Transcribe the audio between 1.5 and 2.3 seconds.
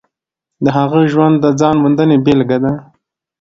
ځان موندنې